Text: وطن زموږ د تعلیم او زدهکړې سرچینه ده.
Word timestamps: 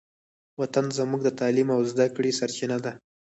وطن 0.59 0.85
زموږ 0.97 1.21
د 1.23 1.29
تعلیم 1.39 1.67
او 1.75 1.81
زدهکړې 1.91 2.37
سرچینه 2.39 2.77
ده. 2.85 2.91